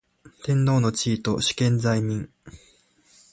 [0.43, 2.27] 天皇の地位と主権在民